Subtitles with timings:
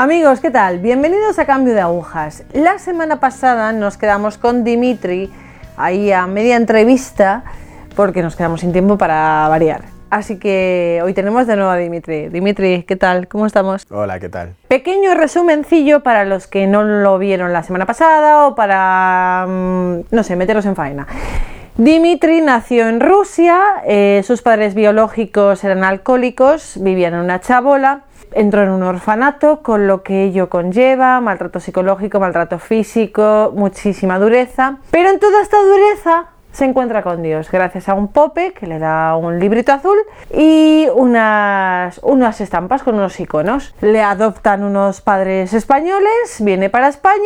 [0.00, 0.78] Amigos, ¿qué tal?
[0.78, 2.44] Bienvenidos a Cambio de Agujas.
[2.54, 5.30] La semana pasada nos quedamos con Dimitri
[5.76, 7.44] ahí a media entrevista
[7.96, 9.82] porque nos quedamos sin tiempo para variar.
[10.08, 12.30] Así que hoy tenemos de nuevo a Dimitri.
[12.30, 13.28] Dimitri, ¿qué tal?
[13.28, 13.86] ¿Cómo estamos?
[13.90, 14.54] Hola, ¿qué tal?
[14.68, 20.22] Pequeño resumencillo para los que no lo vieron la semana pasada o para, mm, no
[20.22, 21.06] sé, meteros en faena.
[21.76, 28.62] Dimitri nació en Rusia, eh, sus padres biológicos eran alcohólicos, vivían en una chabola entró
[28.62, 34.78] en un orfanato, con lo que ello conlleva, maltrato psicológico, maltrato físico, muchísima dureza.
[34.90, 38.78] Pero en toda esta dureza se encuentra con Dios gracias a un pope que le
[38.78, 39.96] da un librito azul
[40.34, 43.74] y unas, unas estampas con unos iconos.
[43.80, 47.18] Le adoptan unos padres españoles, viene para España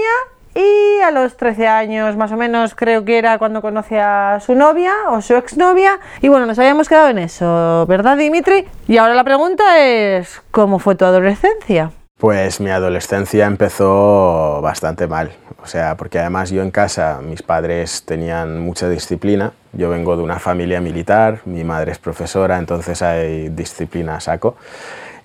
[0.55, 4.55] y a los 13 años más o menos creo que era cuando conoce a su
[4.55, 5.99] novia o su exnovia.
[6.21, 8.67] Y bueno, nos habíamos quedado en eso, ¿verdad Dimitri?
[8.87, 11.91] Y ahora la pregunta es, ¿cómo fue tu adolescencia?
[12.19, 18.05] Pues mi adolescencia empezó bastante mal, o sea, porque además yo en casa, mis padres
[18.05, 23.49] tenían mucha disciplina, yo vengo de una familia militar, mi madre es profesora, entonces hay
[23.49, 24.57] disciplina a saco.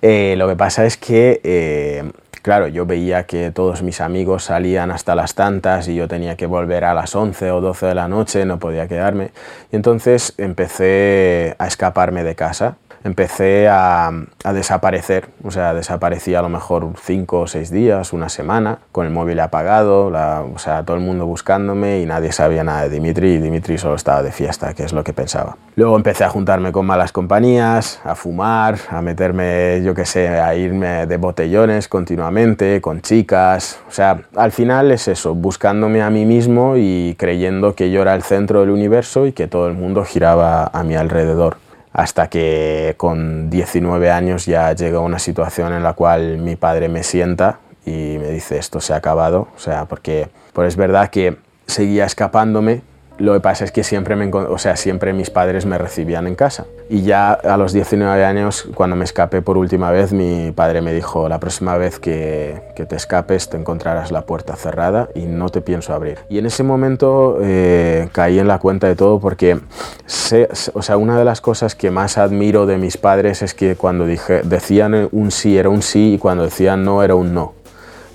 [0.02, 2.10] Eh, lo que pasa es que eh,
[2.42, 6.46] claro, yo veía que todos mis amigos salían hasta las tantas y yo tenía que
[6.46, 9.30] volver a las 11 o 12 de la noche, no podía quedarme.
[9.72, 14.10] Y entonces empecé a escaparme de casa empecé a,
[14.52, 19.12] desaparecer, o sea, desaparecía a lo mejor cinco o seis días, una semana, con el
[19.12, 23.38] móvil apagado, o sea, todo el mundo buscándome y nadie sabía nada de Dimitri y
[23.38, 25.56] Dimitri solo estaba de fiesta, que es lo que pensaba.
[25.80, 30.54] Luego empecé a juntarme con malas compañías, a fumar, a meterme, yo qué sé, a
[30.54, 36.26] irme de botellones continuamente, con chicas, o sea, al final es eso, buscándome a mí
[36.26, 40.04] mismo y creyendo que yo era el centro del universo y que todo el mundo
[40.04, 41.56] giraba a mi alrededor.
[41.94, 47.02] Hasta que con 19 años ya llega una situación en la cual mi padre me
[47.02, 51.38] sienta y me dice esto se ha acabado, o sea, porque pues es verdad que
[51.66, 52.82] seguía escapándome
[53.20, 56.34] lo que pasa es que siempre, me, o sea, siempre mis padres me recibían en
[56.34, 56.66] casa.
[56.88, 60.92] Y ya a los 19 años, cuando me escapé por última vez, mi padre me
[60.92, 65.50] dijo, la próxima vez que, que te escapes te encontrarás la puerta cerrada y no
[65.50, 66.18] te pienso abrir.
[66.28, 69.60] Y en ese momento eh, caí en la cuenta de todo porque
[70.06, 73.76] sé, o sea, una de las cosas que más admiro de mis padres es que
[73.76, 77.59] cuando dije, decían un sí era un sí y cuando decían no era un no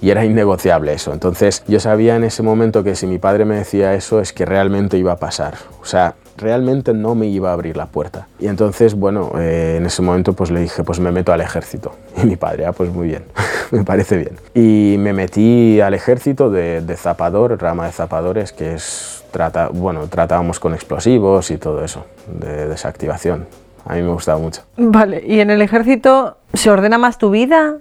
[0.02, 1.14] y era innegociable eso.
[1.14, 4.46] Entonces yo sabía en ese momento que si mi padre me decía eso es que
[4.46, 5.56] realmente iba a pasar.
[5.82, 8.28] O sea, realmente no me iba a abrir la puerta.
[8.40, 11.94] Y entonces, bueno, eh, en ese momento pues le dije, pues me meto al ejército.
[12.22, 13.24] Y mi padre, ah, pues muy bien,
[13.72, 14.38] me parece bien.
[14.54, 20.08] Y me metí al ejército de, de zapador, rama de zapadores, que es, trata, bueno,
[20.08, 23.48] tratábamos con explosivos y todo eso, de desactivación.
[23.86, 24.62] A mí me gustaba mucho.
[24.78, 27.78] Vale, ¿y en el ejército se ordena más tu vida?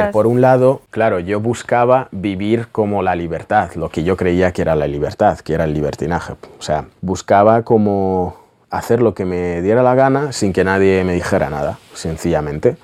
[0.00, 4.16] A ver, por un lado, claro, yo buscaba vivir como la libertad, lo que yo
[4.16, 6.34] creía que era la libertad, que era el libertinaje.
[6.58, 8.36] O sea, buscaba como
[8.70, 12.76] hacer lo que me diera la gana sin que nadie me dijera nada, sencillamente.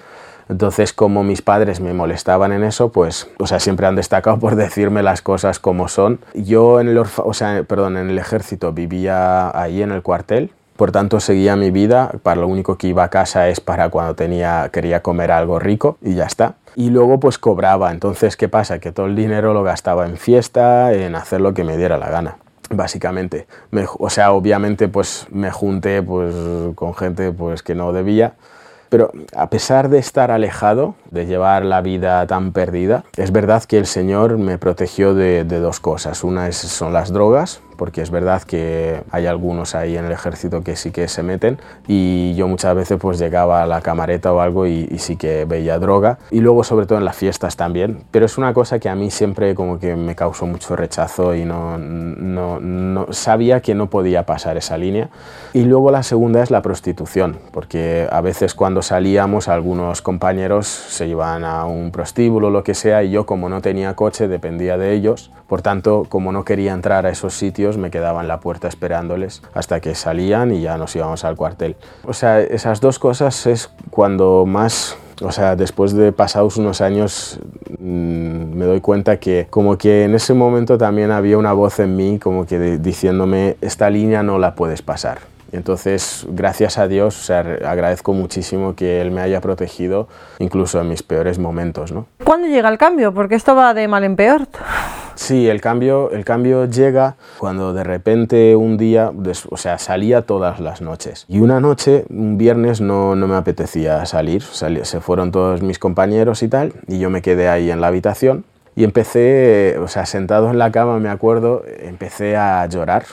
[0.49, 4.57] Entonces, como mis padres me molestaban en eso, pues, o sea, siempre han destacado por
[4.57, 6.21] decirme las cosas como son.
[6.35, 10.51] Yo en el, o sea, perdón, en el ejército vivía ahí en el cuartel,
[10.83, 14.17] por tanto, seguía mi vida, para lo único que iba a casa es para cuando
[14.17, 16.57] tenía, quería comer algo rico y ya está.
[16.75, 18.81] Y luego pues cobraba, entonces ¿qué pasa?
[18.81, 22.11] Que todo el dinero lo gastaba en fiesta, en hacer lo que me diera la
[22.11, 22.37] gana
[22.69, 23.47] básicamente.
[24.01, 26.35] o sea, obviamente pues me junté pues
[26.75, 28.35] con gente pues que no debía,
[28.89, 33.79] pero a pesar de estar alejado, de llevar la vida tan perdida, es verdad que
[33.79, 36.25] el Señor me protegió de, de dos cosas.
[36.25, 40.63] Una es, son las drogas, porque es verdad que hay algunos ahí en el ejército
[40.63, 44.39] que sí que se meten y yo muchas veces pues llegaba a la camareta o
[44.39, 48.25] algo y, sí que veía droga y luego sobre todo en las fiestas también, pero
[48.25, 51.77] es una cosa que a mí siempre como que me causó mucho rechazo y no,
[51.77, 55.09] no, no sabía que no podía pasar esa línea.
[55.53, 61.09] Y luego la segunda es la prostitución, porque a veces cuando salíamos algunos compañeros se
[61.09, 64.79] iban a un prostíbulo o lo que sea y yo como no tenía coche dependía
[64.79, 68.41] de ellos, por tanto como no quería entrar a esos sitios me quedaba en la
[68.41, 71.77] puerta esperándoles hasta que salían y ya nos íbamos al cuartel.
[72.05, 77.39] O sea, esas dos cosas es cuando más o sea, después de pasados unos años
[77.79, 81.97] mm, me doy cuenta que como que en ese momento también había una voz en
[81.97, 85.19] mí como que diciéndome esta línea no la puedes pasar.
[85.53, 90.09] Entonces, gracias a Dios, o sea, agradezco muchísimo que Él me haya protegido
[90.39, 91.93] incluso en mis peores momentos.
[91.93, 92.07] ¿no?
[92.25, 93.13] ¿Cuándo llega el cambio?
[93.13, 94.49] Porque esto va de mal en peor.
[95.15, 99.13] Sí, el cambio, el cambio llega cuando de repente un día,
[99.51, 101.27] o sea, salía todas las noches.
[101.29, 104.43] Y una noche, un viernes, no, no me apetecía salir.
[104.43, 108.45] se fueron todos mis compañeros y tal, y yo me quedé ahí en la habitación.
[108.75, 113.05] Y empecé, o sea, sentado en la cama, me acuerdo, empecé a llorar.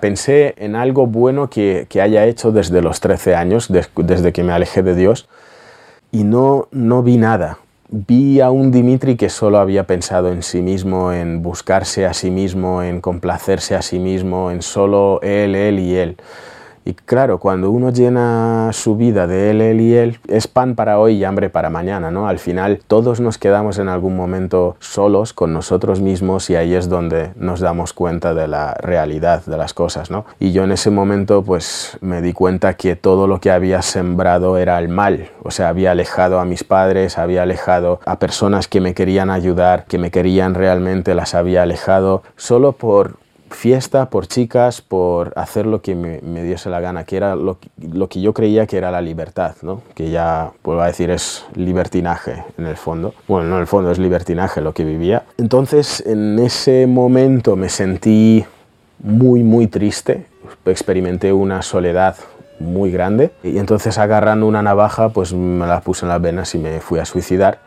[0.00, 4.52] Pensé en algo bueno que, que haya hecho desde los 13 años, desde que me
[4.52, 5.28] alejé de Dios,
[6.12, 7.58] y no, no vi nada
[7.90, 12.30] vi a un Dimitri que solo había pensado en sí mismo, en buscarse a sí
[12.30, 16.16] mismo, en complacerse a sí mismo, en solo él, él y él.
[16.84, 20.98] Y claro, cuando uno llena su vida de él, él y él, es pan para
[20.98, 22.26] hoy y hambre para mañana, ¿no?
[22.26, 26.88] Al final todos nos quedamos en algún momento solos con nosotros mismos y ahí es
[26.88, 30.24] donde nos damos cuenta de la realidad de las cosas, ¿no?
[30.38, 34.56] Y yo en ese momento pues me di cuenta que todo lo que había sembrado
[34.56, 38.80] era el mal, o sea, había alejado a mis padres, había alejado a personas que
[38.80, 43.18] me querían ayudar, que me querían realmente, las había alejado solo por
[43.50, 47.58] fiesta, por chicas, por hacer lo que me, diese la gana, que era lo,
[48.08, 49.82] que yo creía que era la libertad, ¿no?
[49.94, 53.14] que ya, vuelvo a decir, es libertinaje en el fondo.
[53.28, 55.24] Bueno, no en el fondo, es libertinaje lo que vivía.
[55.38, 58.44] Entonces, en ese momento me sentí
[59.02, 60.26] muy, muy triste,
[60.66, 62.16] experimenté una soledad
[62.58, 66.58] muy grande y entonces agarrando una navaja, pues me la puse en las venas y
[66.58, 67.60] me fui a suicidar.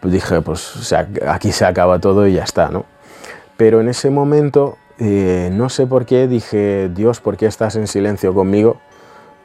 [0.00, 0.92] Pues dije, pues
[1.28, 2.86] aquí se acaba todo y ya está, ¿no?
[3.56, 7.86] Pero en ese momento eh, no sé por qué dije, Dios, ¿por qué estás en
[7.86, 8.76] silencio conmigo?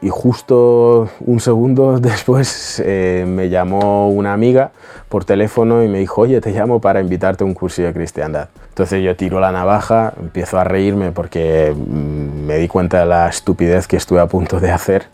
[0.01, 4.71] Y justo un segundo después eh, me llamó una amiga
[5.09, 8.49] por teléfono y me dijo, oye, te llamo para invitarte a un curso de cristiandad.
[8.69, 13.27] Entonces yo tiro la navaja, empiezo a reírme porque mm, me di cuenta de la
[13.27, 15.05] estupidez que estuve a punto de hacer.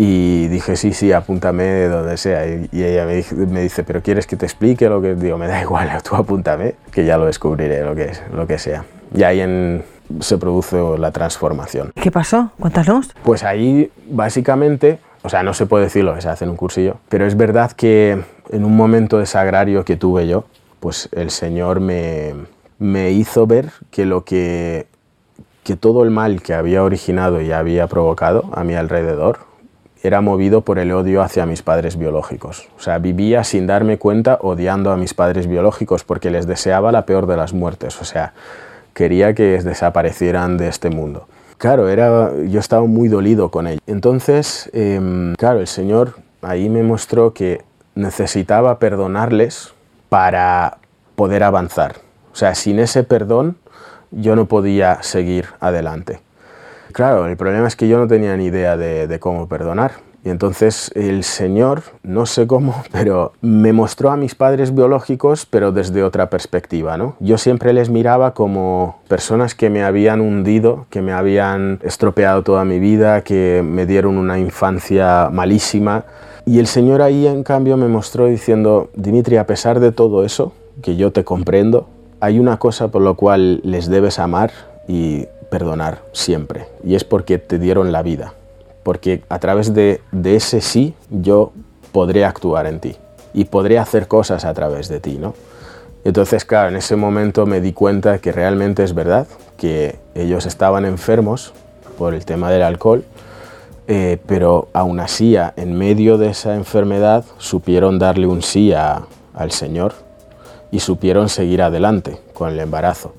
[0.00, 2.46] Y dije, sí, sí, apúntame de donde sea.
[2.46, 5.36] Y, ella me dice, me dice, pero ¿quieres que te explique lo que digo?
[5.36, 8.84] Me da igual, tú apúntame, que ya lo descubriré, lo que, lo que sea
[9.14, 9.84] y ahí en,
[10.20, 11.92] se produce la transformación.
[11.94, 12.50] ¿Qué pasó?
[12.58, 13.10] Cuéntanos.
[13.22, 16.56] Pues ahí básicamente, o sea, no se puede decir lo que se hace en un
[16.56, 20.44] cursillo, pero es verdad que en un momento desagrario que tuve yo,
[20.80, 22.34] pues el Señor me,
[22.78, 24.86] me hizo ver que lo que,
[25.64, 29.40] que todo el mal que había originado y había provocado a mi alrededor
[30.02, 32.68] era movido por el odio hacia mis padres biológicos.
[32.76, 37.04] O sea, vivía sin darme cuenta odiando a mis padres biológicos porque les deseaba la
[37.04, 38.00] peor de las muertes.
[38.00, 38.32] O sea,
[38.94, 41.26] quería que desaparecieran de este mundo.
[41.58, 43.80] Claro, era, yo estaba muy dolido con ello.
[43.86, 47.62] Entonces, em, claro, el Señor ahí me mostró que
[47.94, 49.74] necesitaba perdonarles
[50.08, 50.78] para
[51.16, 51.96] poder avanzar.
[52.32, 53.56] O sea, sin ese perdón
[54.10, 56.20] yo no podía seguir adelante.
[56.92, 60.07] Claro, el problema es que yo no tenía ni idea de cómo perdonar.
[60.30, 66.02] Entonces el Señor, no sé cómo, pero me mostró a mis padres biológicos, pero desde
[66.02, 67.16] otra perspectiva, ¿no?
[67.20, 72.64] Yo siempre les miraba como personas que me habían hundido, que me habían estropeado toda
[72.64, 76.04] mi vida, que me dieron una infancia malísima.
[76.46, 80.52] Y el Señor ahí, en cambio, me mostró diciendo, Dimitri, a pesar de todo eso,
[80.82, 81.88] que yo te comprendo,
[82.20, 84.50] hay una cosa por lo cual les debes amar
[84.86, 88.34] y perdonar siempre, y es porque te dieron la vida
[88.88, 91.52] porque a través de, ese sí yo
[91.92, 92.96] podré actuar en ti
[93.34, 95.34] y podré hacer cosas a través de ti, ¿no?
[96.04, 99.26] Entonces, claro, en ese momento me di cuenta que realmente es verdad,
[99.58, 101.52] que ellos estaban enfermos
[101.98, 103.04] por el tema del alcohol,
[103.88, 109.92] eh, pero aún así, en medio de esa enfermedad, supieron darle un sí al Señor
[110.70, 113.12] y supieron seguir adelante con el embarazo.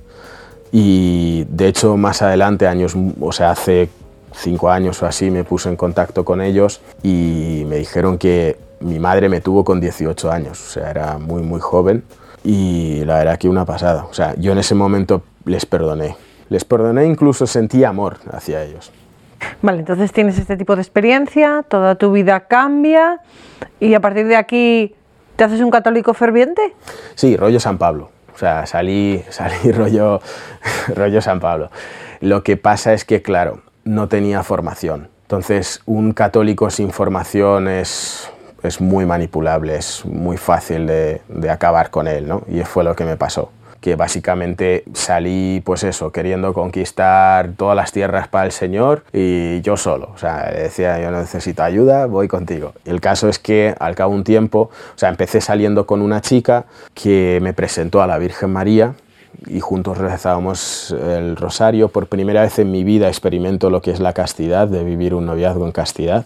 [0.71, 3.89] Y de hecho, más adelante, años, o sea, hace
[4.33, 8.99] cinco años o así me puse en contacto con ellos y me dijeron que mi
[8.99, 12.03] madre me tuvo con 18 años, o sea, era muy, muy joven
[12.43, 14.05] y la verdad que una pasada.
[14.09, 16.15] O sea, yo en ese momento les perdoné.
[16.49, 18.91] Les perdoné, incluso sentí amor hacia ellos.
[19.61, 23.21] Vale, entonces tienes este tipo de experiencia, toda tu vida cambia
[23.79, 24.95] y a partir de aquí
[25.35, 26.73] te haces un católico ferviente.
[27.15, 28.09] Sí, rollo San Pablo.
[28.33, 30.21] O sea, salí, salí rollo,
[30.95, 31.69] rollo San Pablo.
[32.21, 35.09] Lo que pasa es que, claro, no tenía formación.
[35.23, 38.29] Entonces, un católico sin formación es,
[38.63, 42.43] es muy manipulable, es muy fácil de, de, acabar con él, ¿no?
[42.47, 47.91] Y fue lo que me pasó que básicamente salí, pues eso, queriendo conquistar todas las
[47.91, 50.11] tierras para el Señor y yo solo.
[50.13, 52.73] O sea, decía, yo necesito ayuda, voy contigo.
[52.85, 56.21] El caso es que al cabo de un tiempo, o sea, empecé saliendo con una
[56.21, 58.95] chica que me presentó a la Virgen María
[59.47, 61.89] y juntos rezábamos el rosario.
[61.89, 65.25] Por primera vez en mi vida experimento lo que es la castidad, de vivir un
[65.25, 66.25] noviazgo en castidad.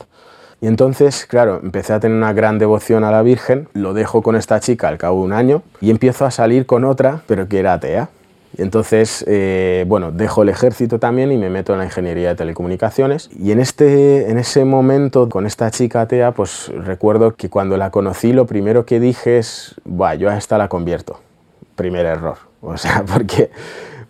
[0.62, 4.38] Y entonces, claro, empecé a tener una gran devoción a la Virgen, lo dejo con
[4.38, 7.60] esta chica al cabo de un año y empiezo a salir con otra, pero que
[7.60, 8.10] era atea.
[8.58, 13.30] Entonces, eh, bueno, dejo el ejército también y me meto en la ingeniería de telecomunicaciones.
[13.38, 17.90] Y en, este, en ese momento, con esta chica atea, pues recuerdo que cuando la
[17.90, 21.20] conocí, lo primero que dije es, Buah, yo a esta la convierto.
[21.76, 22.53] Primer error.
[22.74, 23.52] O sea, porque,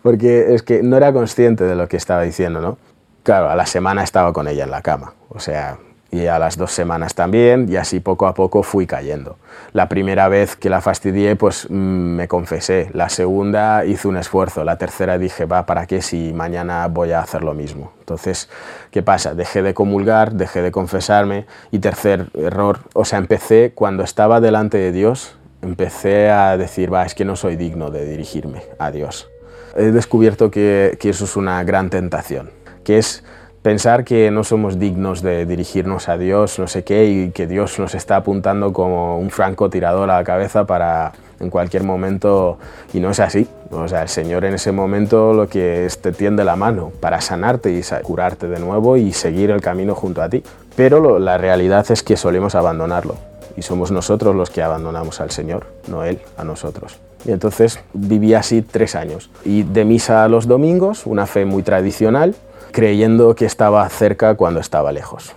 [0.02, 2.78] porque es que no era consciente de lo que estaba diciendo, ¿no?
[3.24, 5.14] Claro, a la semana estaba con ella en la cama.
[5.28, 5.78] O sea,
[6.10, 9.36] y a las dos semanas también, y así poco a poco fui cayendo.
[9.72, 12.90] La primera vez que la fastidié, pues mm, me confesé.
[12.92, 14.62] La segunda hice un esfuerzo.
[14.62, 17.92] La tercera dije, va, ¿para qué si mañana voy a hacer lo mismo?
[17.98, 18.48] Entonces,
[18.92, 19.34] ¿qué pasa?
[19.34, 21.46] Dejé de comulgar, dejé de confesarme.
[21.72, 27.04] Y tercer error, o sea, empecé cuando estaba delante de Dios, empecé a decir, va,
[27.04, 29.30] es que no soy digno de dirigirme a Dios.
[29.76, 32.50] He descubierto que, que eso es una gran tentación,
[32.84, 33.24] que es
[33.62, 37.78] pensar que no somos dignos de dirigirnos a Dios, no sé qué, y que Dios
[37.78, 42.58] nos está apuntando como un francotirador a la cabeza para en cualquier momento,
[42.92, 43.48] y no es así.
[43.70, 47.20] O sea, el Señor en ese momento lo que es te tiende la mano para
[47.20, 50.42] sanarte y curarte de nuevo y seguir el camino junto a ti.
[50.76, 53.16] Pero la realidad es que solemos abandonarlo
[53.56, 56.98] y somos nosotros los que abandonamos al Señor, no Él a nosotros.
[57.24, 59.30] Y entonces viví así tres años.
[59.44, 62.34] Y de misa a los domingos, una fe muy tradicional,
[62.72, 65.32] creyendo que estaba cerca cuando estaba lejos,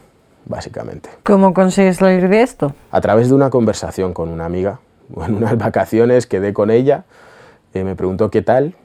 [0.46, 1.10] básicamente.
[1.24, 2.74] ¿Cómo consigues salir de esto?
[2.92, 4.80] A través de una conversación con una amiga.
[5.26, 7.06] En unas vacaciones quedé con ella,
[7.74, 8.76] eh, me preguntó qué tal,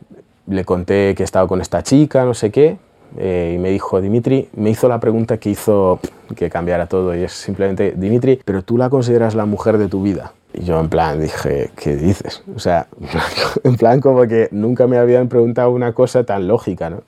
[0.46, 2.78] le conté que estaba con esta chica, no sé qué,
[3.18, 6.00] eh, y me dijo, Dimitri, me hizo la pregunta que hizo
[6.36, 10.02] que cambiara todo, y es simplemente, Dimitri, pero tú la consideras la mujer de tu
[10.02, 10.32] vida.
[10.54, 12.42] Y yo en plan dije, ¿qué dices?
[12.54, 12.86] O sea,
[13.64, 17.02] en plan como que nunca me habían preguntado una cosa tan lógica, ¿no?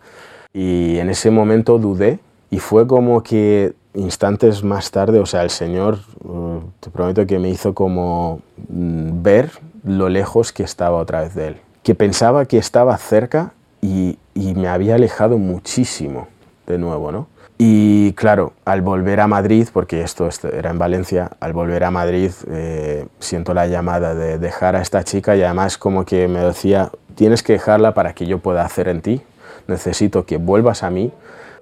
[0.53, 2.21] Y en ese momento dudé
[2.51, 7.39] y fue como que instantes más tarde, o sea, el Señor, uh, te prometo que
[7.39, 9.51] me hizo como mm, ver
[9.85, 11.57] lo lejos que estaba otra vez de Él.
[11.83, 13.54] Que pensaba que estaba cerca
[13.85, 14.19] y,
[14.55, 16.29] me había alejado muchísimo
[16.67, 17.29] de nuevo, ¿no?
[17.59, 22.33] Y claro, al volver a Madrid, porque esto era en Valencia, al volver a Madrid
[22.51, 26.91] eh, siento la llamada de dejar a esta chica y además como que me decía,
[27.15, 29.23] tienes que dejarla para que yo pueda hacer en ti
[29.67, 31.13] necesito que vuelvas a mí,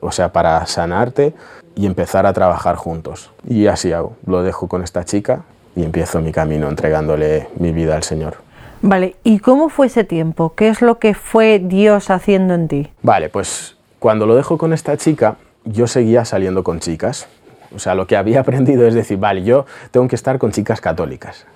[0.01, 1.35] o sea, para sanarte
[1.75, 3.31] y empezar a trabajar juntos.
[3.49, 5.43] Y así hago, lo dejo con esta chica
[5.75, 8.37] y empiezo mi camino entregándole mi vida al Señor.
[8.85, 10.55] Vale, ¿y cómo fue ese tiempo?
[10.57, 12.91] ¿Qué es lo que fue Dios haciendo en ti?
[13.03, 17.29] Vale, pues cuando lo dejo con esta chica, yo seguía saliendo con chicas.
[17.73, 20.81] O sea, lo que había aprendido es decir, vale, yo tengo que estar con chicas
[20.81, 21.47] católicas.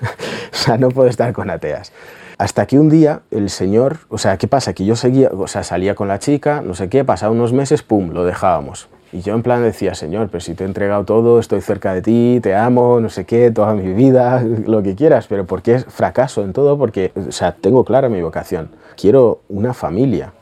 [0.52, 1.92] o sea, no puedo estar con ateas.
[2.38, 4.72] Hasta que un día el señor, o sea, ¿qué pasa?
[4.72, 7.82] Que yo seguía, o sea, salía con la chica, no sé qué, pasaba unos meses,
[7.82, 8.88] pum, lo dejábamos.
[9.12, 12.02] Y yo en plan decía, Señor, pero si te he entregado todo, estoy cerca de
[12.02, 15.80] ti, te amo, no sé qué, toda mi vida, lo que quieras, pero ¿por qué
[15.80, 16.78] fracaso en todo?
[16.78, 18.70] Porque, o sea, tengo clara mi vocación.
[18.96, 20.32] Quiero una familia.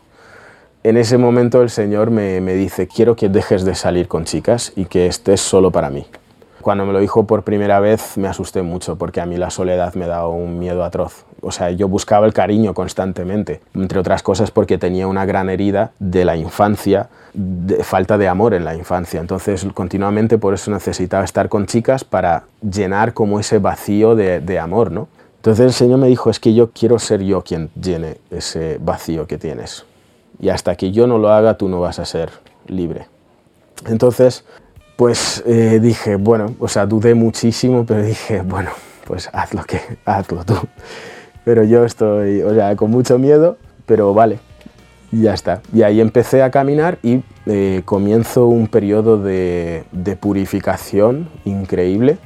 [0.82, 4.72] En ese momento el Señor me, me dice, quiero que dejes de salir con chicas
[4.76, 6.06] y que estés solo para mí.
[6.68, 9.94] Cuando me lo dijo por primera vez me asusté mucho porque a mí la soledad
[9.94, 11.24] me da un miedo atroz.
[11.40, 15.92] O sea, yo buscaba el cariño constantemente, entre otras cosas porque tenía una gran herida
[15.98, 19.18] de la infancia, de falta de amor en la infancia.
[19.18, 24.58] Entonces, continuamente por eso necesitaba estar con chicas para llenar como ese vacío de, de
[24.58, 25.08] amor, ¿no?
[25.36, 29.26] Entonces el Señor me dijo, es que yo quiero ser yo quien llene ese vacío
[29.26, 29.86] que tienes.
[30.38, 32.28] Y hasta que yo no lo haga, tú no vas a ser
[32.66, 33.06] libre.
[33.86, 34.44] Entonces,
[34.98, 38.70] pues eh, dije, bueno, o sea, dudé muchísimo, pero dije, bueno,
[39.06, 40.56] pues haz lo que, hazlo tú.
[41.44, 44.40] Pero yo estoy, o sea, con mucho miedo, pero vale,
[45.12, 45.62] ya está.
[45.72, 49.84] Y ahí empecé a caminar y eh, comienzo un periodo de,
[50.18, 52.18] purificación increíble.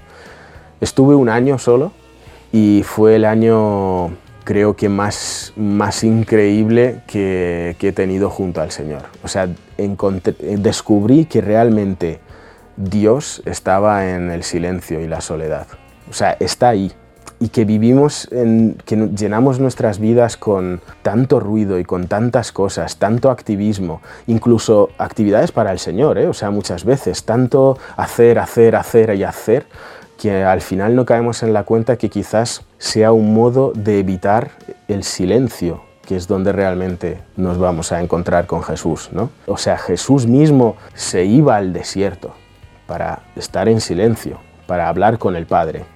[0.80, 1.92] Estuve un año solo
[2.52, 4.12] y fue el año
[4.44, 9.02] creo que más, más increíble que he tenido junto al Señor.
[9.22, 12.20] O sea, descubrí que realmente
[12.90, 15.66] Dios estaba en el silencio y la soledad.
[16.10, 16.92] O sea, está ahí.
[17.38, 22.96] Y que vivimos, en, que llenamos nuestras vidas con tanto ruido y con tantas cosas,
[22.96, 26.28] tanto activismo, incluso actividades para el Señor, ¿eh?
[26.28, 29.66] o sea, muchas veces, tanto hacer, hacer, hacer y hacer,
[30.20, 34.52] que al final no caemos en la cuenta que quizás sea un modo de evitar
[34.86, 39.30] el silencio, que es donde realmente nos vamos a encontrar con Jesús, ¿no?
[39.46, 42.34] O sea, Jesús mismo se iba al desierto
[42.92, 45.86] para estar en silencio, para hablar con el Padre.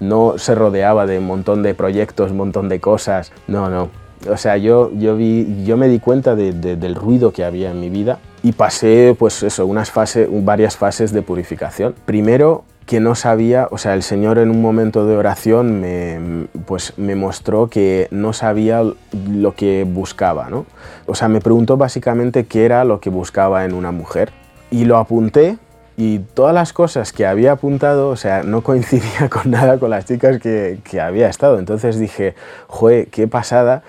[0.00, 3.30] No se rodeaba de un montón de proyectos, un montón de cosas.
[3.46, 3.88] No, no.
[4.28, 7.88] O sea, yo, yo, vi, yo me di cuenta del ruido que había en mi
[7.88, 11.94] vida y pasé, pues eso, unas fases, varias fases de purificación.
[12.04, 16.94] Primero, que no sabía, o sea, el Señor en un momento de oración me, pues,
[16.96, 18.82] me mostró que no sabía
[19.30, 20.66] lo que buscaba, ¿no?
[21.06, 24.32] O sea, me preguntó básicamente qué era lo que buscaba en una mujer.
[24.72, 25.58] Y lo apunté
[26.00, 30.06] y todas las cosas que había apuntado, o sea, no coincidía con nada con las
[30.06, 31.58] chicas que, que había estado.
[31.58, 32.34] Entonces dije,
[32.68, 33.82] joder, qué pasada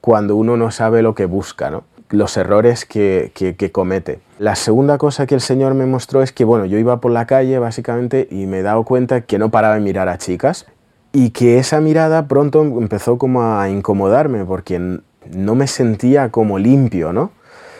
[0.00, 1.82] cuando uno no sabe lo que busca, ¿no?
[2.10, 3.32] los errores que,
[3.72, 4.20] comete.
[4.38, 7.26] La segunda cosa que el Señor me mostró es que, bueno, yo iba por la
[7.26, 10.66] calle básicamente y me he dado cuenta que no paraba de mirar a chicas
[11.12, 17.12] y que esa mirada pronto empezó como a incomodarme porque no me sentía como limpio,
[17.12, 17.32] ¿no?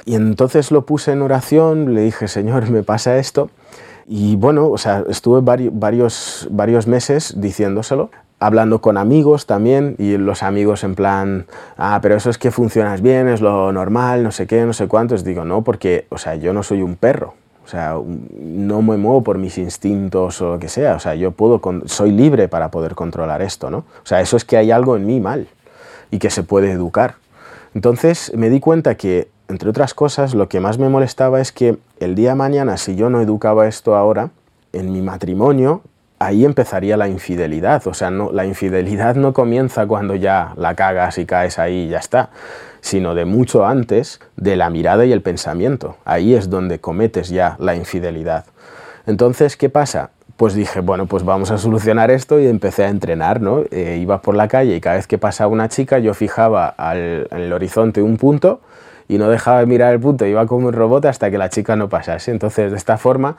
[0.05, 3.51] Y entonces lo puse en oración, le dije, Señor, me pasa esto.
[4.09, 10.43] Y bueno, o sea, estuve varios, varios meses diciéndoselo hablando con amigos también y los
[10.43, 11.47] amigos en plan,
[11.77, 14.89] ah, pero eso es que funcionas bien, es lo normal, no sé qué, no sé
[14.89, 15.25] cuántos.
[15.25, 17.35] Digo, no, porque, o sea, yo no soy un perro.
[17.65, 17.97] O sea,
[18.39, 20.95] no me muevo por mis instintos o lo que sea.
[20.95, 23.79] O sea, yo puedo, soy libre para poder controlar esto, ¿no?
[23.79, 25.49] O sea, eso es que hay algo en mí mal
[26.13, 27.17] y que se puede educar.
[27.75, 31.77] Entonces me di cuenta que, entre otras cosas, lo que más me molestaba es que
[32.01, 34.31] el día de mañana, si yo no educaba esto ahora,
[34.73, 35.83] en mi matrimonio
[36.19, 37.87] ahí empezaría la infidelidad.
[37.87, 41.89] O sea, no, la infidelidad no comienza cuando ya la cagas y caes ahí y
[41.89, 42.31] ya está,
[42.81, 45.97] sino de mucho antes de la mirada y el pensamiento.
[46.05, 48.45] Ahí es donde cometes ya la infidelidad.
[49.07, 50.11] Entonces, ¿qué pasa?
[50.37, 53.65] Pues dije, bueno, pues vamos a solucionar esto y empecé a entrenar, ¿no?
[53.71, 57.29] Eh, iba por la calle y cada vez que pasaba una chica yo fijaba al,
[57.31, 58.61] en el horizonte un punto
[59.09, 61.77] y no dejaba de mirar el punto, iba como un robot hasta que la chica
[61.77, 62.31] no pasase.
[62.31, 63.37] Entonces, de esta forma,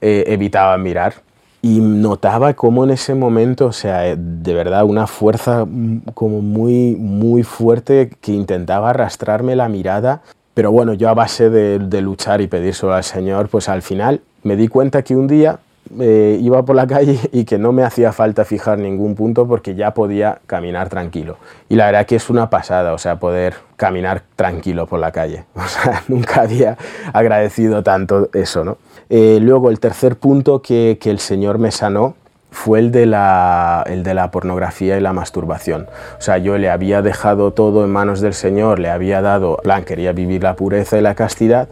[0.00, 1.14] eh, evitaba mirar
[1.62, 6.40] y notaba como en ese momento, o sea, eh, de verdad una fuerza mm, como
[6.40, 10.22] muy, muy fuerte que intentaba arrastrarme la mirada.
[10.54, 14.20] Pero bueno, yo a base de, de luchar y pedírselo al Señor, pues al final
[14.42, 15.60] me di cuenta que un día
[16.00, 19.74] eh, iba por la calle y que no me hacía falta fijar ningún punto porque
[19.74, 21.36] ya podía caminar tranquilo.
[21.68, 25.44] Y la verdad que es una pasada, o sea, poder caminar tranquilo por la calle.
[26.08, 26.76] Nunca había
[27.12, 28.78] agradecido tanto eso, ¿no?
[29.10, 32.14] Eh, luego, el tercer punto que, que el Señor me sanó
[32.52, 35.88] fue el de, la, el de la pornografía y la masturbación.
[36.18, 39.84] O sea, yo le había dejado todo en manos del Señor, le había dado, plan,
[39.84, 41.68] quería vivir la pureza y la castidad,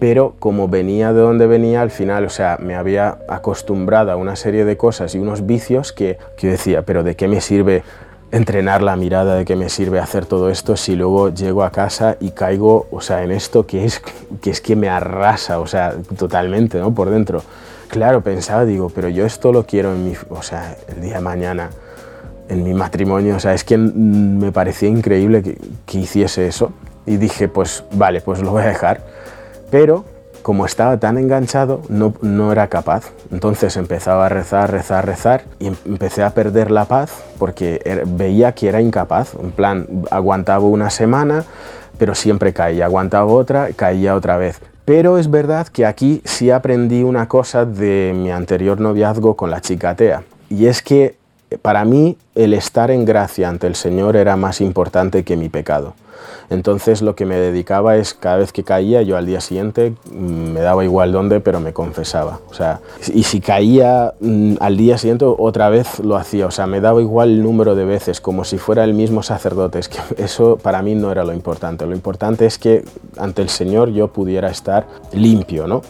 [0.00, 4.34] pero como venía de donde venía, al final, o sea, me había acostumbrado a una
[4.34, 7.84] serie de cosas y unos vicios que, que decía, pero ¿de qué me sirve
[8.34, 12.16] entrenar la mirada, de qué me sirve hacer todo esto si luego llego a casa
[12.20, 14.02] y caigo, o sea, en esto que es
[14.42, 16.92] que, es que me arrasa, o sea, totalmente, ¿no?
[16.92, 17.42] Por dentro.
[17.88, 21.20] Claro, pensaba, digo, pero yo esto lo quiero en mi, o sea, el día de
[21.20, 21.70] mañana,
[22.48, 26.72] en mi matrimonio, o sea, es que me parecía increíble que, que hiciese eso.
[27.06, 29.00] Y dije, pues vale, pues lo voy a dejar.
[29.70, 30.04] Pero
[30.44, 33.10] como estaba tan enganchado, no, no, era capaz.
[33.32, 38.04] Entonces empezaba a rezar, rezar, rezar y em, empecé a perder la paz porque er,
[38.06, 39.32] veía que era incapaz.
[39.42, 41.44] En plan, aguantaba una semana,
[41.96, 42.84] pero siempre caía.
[42.84, 44.60] Aguantaba otra, caía otra vez.
[44.84, 49.62] Pero es verdad que aquí sí aprendí una cosa de mi anterior noviazgo con la
[49.62, 50.24] chica Tea.
[50.50, 51.16] Y es que
[51.60, 55.94] para mí el estar en gracia ante el Señor era más importante que mi pecado.
[56.50, 60.52] Entonces lo que me dedicaba es cada vez que caía, yo al día siguiente mm,
[60.52, 62.40] me daba igual dónde, pero me confesaba.
[62.50, 62.80] O sea,
[63.12, 66.46] y si caía mm, al día siguiente otra vez lo hacía.
[66.46, 69.78] O sea, me daba igual el número de veces, como si fuera el mismo sacerdote.
[69.78, 71.86] Es que eso para mí no era lo importante.
[71.86, 72.84] Lo importante es que
[73.16, 75.82] ante el Señor yo pudiera estar limpio, ¿no?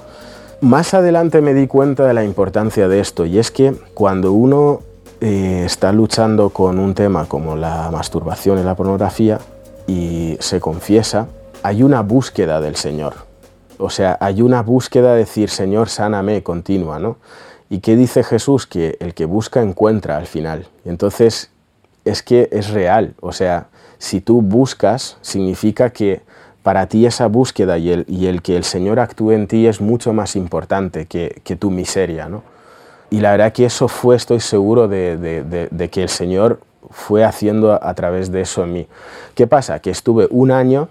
[0.60, 4.80] Más adelante me di cuenta de la importancia de esto y es que cuando uno
[5.20, 9.38] eh, está luchando con un tema como la masturbación y la pornografía,
[9.86, 11.28] y se confiesa,
[11.62, 13.14] hay una búsqueda del Señor.
[13.78, 17.16] O sea, hay una búsqueda de decir, Señor, sáname, continua, ¿no?
[17.70, 18.66] ¿Y qué dice Jesús?
[18.66, 20.66] Que el que busca encuentra al final.
[20.84, 21.50] Entonces
[22.04, 23.14] es que es real.
[23.20, 26.20] O sea, si tú buscas, significa que
[26.62, 29.80] para ti esa búsqueda y el, y el que el Señor actúe en ti es
[29.80, 32.42] mucho más importante que, que tu miseria, ¿no?
[33.14, 36.58] Y la verdad que eso fue, estoy seguro, de, que el Señor
[36.90, 38.86] fue haciendo a, través de eso en mí.
[39.36, 39.78] ¿Qué pasa?
[39.78, 40.88] Que estuve un año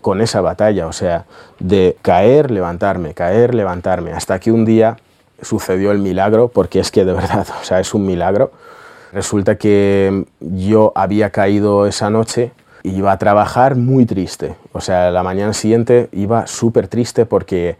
[0.00, 1.26] con esa batalla, o sea,
[1.58, 4.96] de caer, levantarme, caer, levantarme, hasta que un día
[5.42, 8.52] sucedió el milagro, porque es que de verdad, o sea, es un milagro.
[9.12, 12.52] Resulta que yo había caído esa noche
[12.84, 14.56] y iba a trabajar muy triste.
[14.72, 17.76] O sea, la mañana siguiente iba súper triste porque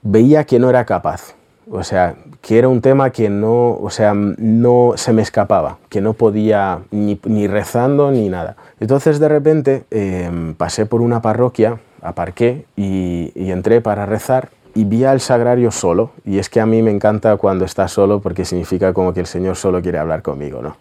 [0.00, 1.35] veía que no era capaz.
[1.68, 6.00] O sea, que era un tema que no, o sea, no se me escapaba, que
[6.00, 8.56] no podía ni, ni rezando ni nada.
[8.78, 15.04] Entonces de repente em, pasé por una parroquia, aparqué y, entré para rezar y vi
[15.04, 18.92] al sagrario solo, y es que a mí me encanta cuando está solo porque significa
[18.92, 20.76] como que el Señor solo quiere hablar conmigo, ¿no?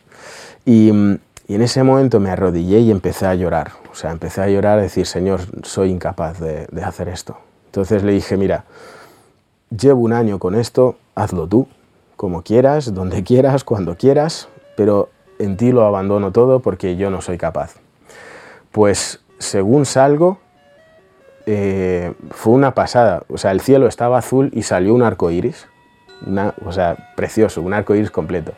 [0.65, 0.89] Y,
[1.47, 4.79] y en ese momento me arrodillé y empecé a llorar, o sea, empecé a llorar,
[4.79, 7.37] a decir, Señor, soy incapaz de, de hacer esto.
[7.67, 8.65] Entonces le dije, mira,
[9.69, 11.67] llevo un año con esto, hazlo tú,
[12.15, 17.21] como quieras, donde quieras, cuando quieras, pero en ti lo abandono todo porque yo no
[17.21, 17.75] soy capaz.
[18.71, 20.39] Pues según salgo,
[21.45, 23.23] eh, fue una pasada.
[23.29, 25.67] O sea, el cielo estaba azul y salió un arco iris.
[26.65, 28.53] o sea, precioso, un arco iris completo.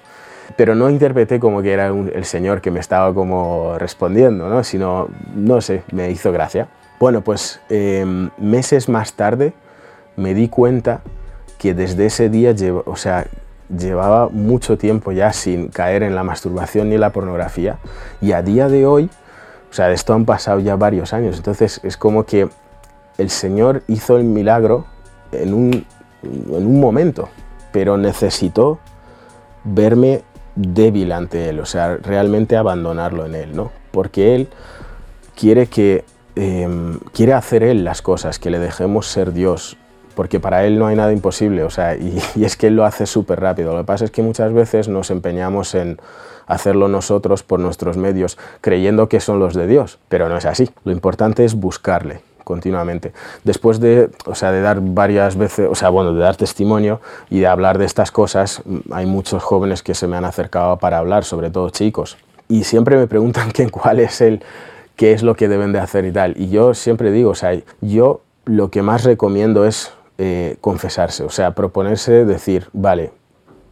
[0.55, 4.63] Pero no interpreté como que era el Señor que me estaba como respondiendo, ¿no?
[4.63, 6.67] sino, no sé, me hizo gracia.
[6.99, 9.53] Bueno, pues em, meses más tarde
[10.17, 11.01] me di cuenta
[11.58, 12.53] que desde ese día,
[12.86, 13.27] o sea,
[13.75, 17.80] llevaba mucho tiempo ya sin caer en la masturbación ni la pornografía
[18.21, 19.10] y a día de hoy,
[19.69, 22.49] o sea, de esto han pasado ya varios años, entonces es como que
[23.17, 24.86] el Señor hizo el milagro
[25.32, 25.86] en un,
[26.23, 27.30] en un momento,
[27.71, 28.80] pero necesitó
[29.63, 30.23] verme
[30.56, 33.71] débil ante Él, o sea, realmente abandonarlo en Él, ¿no?
[33.91, 34.47] Porque Él
[35.36, 39.77] quiere que em, quiere hacer Él las cosas, que le dejemos ser Dios,
[40.17, 42.86] porque para Él no hay nada imposible, o sea, y, y es que Él lo
[42.86, 43.73] hace súper rápido.
[43.73, 45.99] Lo que pasa es que muchas veces nos empeñamos en
[46.47, 50.71] hacerlo nosotros por nuestros medios, creyendo que son los de Dios, pero no es así.
[50.86, 53.13] Lo importante es buscarle, continuamente.
[53.43, 56.99] Después de, o sea, de dar varias veces, o sea, bueno, de dar testimonio
[57.30, 60.97] y de hablar de estas cosas, hay muchos jóvenes que se me han acercado para
[60.97, 64.41] hablar, sobre todo chicos, y siempre me preguntan qué cuál es el,
[64.95, 66.34] qué es lo que deben de hacer y tal.
[66.38, 67.51] Y yo siempre digo, o sea,
[67.82, 73.12] yo lo que más recomiendo es eh, confesarse, o sea, proponerse decir, vale,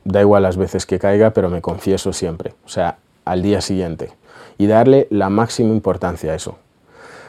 [0.03, 4.12] da igual las veces que caiga, pero me confieso siempre, o sea, al día siguiente,
[4.58, 6.58] y darle la máxima importancia a eso.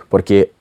[0.09, 0.53] Porque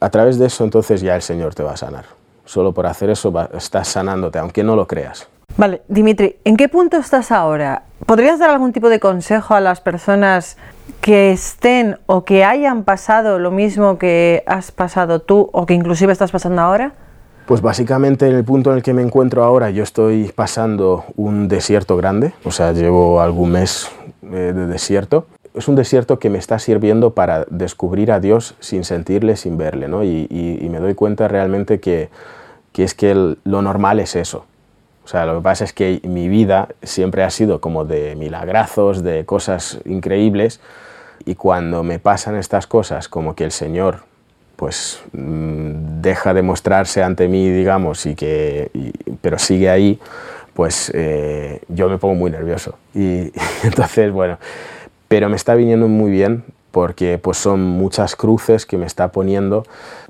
[0.00, 2.04] a través de eso entonces ya el Señor te va a sanar.
[2.44, 5.28] Solo por hacer eso estás sanándote, aunque no lo creas.
[5.56, 7.84] Vale, Dimitri, ¿en qué punto estás ahora?
[8.06, 10.58] ¿Podrías dar algún tipo de consejo a las personas
[11.00, 16.12] que estén o que hayan pasado lo mismo que has pasado tú o que inclusive
[16.12, 16.92] estás pasando ahora?
[17.46, 21.48] Pues básicamente en el punto en el que me encuentro ahora yo estoy pasando un
[21.48, 23.90] desierto grande, o sea, llevo algún mes
[24.22, 28.84] eh, de desierto es un desierto que me está sirviendo para descubrir a Dios sin
[28.84, 30.02] sentirle, sin verle, ¿no?
[30.02, 32.10] y, me doy cuenta realmente que,
[32.74, 34.46] es que lo normal es eso.
[35.04, 39.04] O sea, lo que pasa es que mi vida siempre ha sido como de milagrazos,
[39.04, 40.60] de cosas increíbles,
[41.24, 44.00] y cuando me pasan estas cosas, como que el Señor
[44.56, 48.70] pues mm, deja de mostrarse ante mí, digamos, y que,
[49.20, 49.98] pero sigue ahí,
[50.54, 52.78] pues eh, yo me pongo muy nervioso.
[52.94, 53.32] y
[53.64, 54.38] entonces, bueno,
[55.08, 59.64] pero me está viniendo muy bien porque pues son muchas cruces que me está poniendo,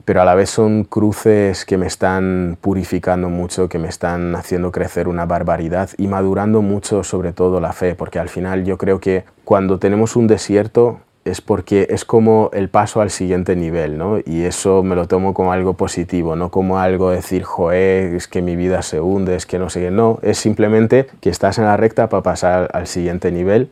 [0.06, 4.72] pero a la vez son cruces que me están purificando mucho, que me están haciendo
[4.72, 8.98] crecer una barbaridad y madurando mucho sobre todo la fe, porque al final yo creo
[8.98, 14.18] que cuando tenemos un desierto es porque es como el paso al siguiente nivel, ¿no?
[14.24, 18.42] Y eso me lo tomo como algo positivo, no como algo decir, joé, es que
[18.42, 21.64] mi vida se hunde, es que no sé qué, no, es simplemente que estás en
[21.64, 23.70] la recta para pasar al siguiente nivel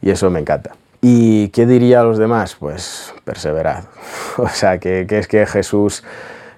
[0.00, 0.72] y eso me encanta.
[1.02, 2.56] ¿Y qué diría a los demás?
[2.58, 3.84] Pues perseverad.
[4.38, 6.02] O sea, que, es que Jesús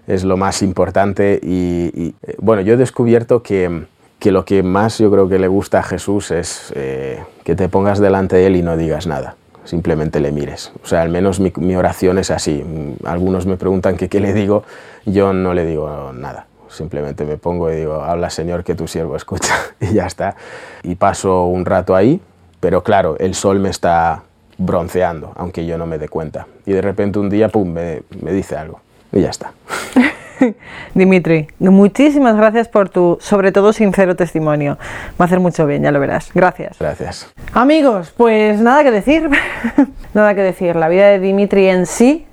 [0.06, 3.86] es lo más importante y, eh, bueno, yo he descubierto que,
[4.18, 7.68] que, lo que más yo creo que le gusta a Jesús es eh, que te
[7.68, 10.72] pongas delante de Él y no digas nada, simplemente le mires.
[10.82, 12.64] O sea, al menos mi, oración es así.
[13.04, 14.64] Algunos me preguntan que qué le digo,
[15.06, 16.46] yo no le digo nada.
[16.68, 20.36] Simplemente me pongo y digo, habla Señor que tu siervo escucha y ya está.
[20.82, 22.20] Y paso un rato ahí
[22.62, 24.22] pero claro, el sol me está
[24.56, 26.46] bronceando, aunque yo no me dé cuenta.
[26.64, 28.80] Y de repente un día, pum, me, dice algo.
[29.10, 29.52] Y ya está.
[30.94, 34.78] Dimitri, muchísimas gracias por tu, sobre todo, sincero testimonio.
[35.20, 36.30] Va a hacer mucho bien, ya lo verás.
[36.34, 36.76] Gracias.
[36.78, 37.32] Gracias.
[37.54, 39.28] Amigos, pues nada que decir.
[40.14, 40.76] nada que decir.
[40.76, 42.26] La vida de Dimitri en sí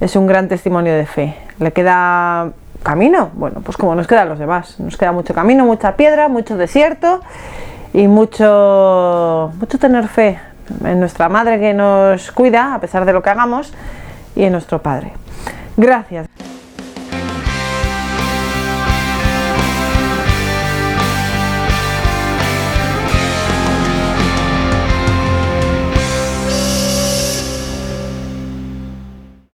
[0.00, 1.34] es un gran testimonio de fe.
[1.58, 3.30] Le queda camino.
[3.34, 4.78] Bueno, pues como nos queda a los demás.
[4.80, 7.20] Nos queda mucho camino, mucha piedra, mucho desierto
[7.92, 10.38] y mucho, mucho tener fe
[10.84, 13.72] en nuestra madre que nos cuida a pesar de lo que hagamos
[14.36, 15.12] y en nuestro padre.
[15.76, 16.28] Gracias.